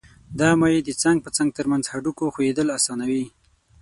[0.39, 3.25] دا مایع د څنګ په څنګ تر منځ هډوکو ښویېدل آسانوي.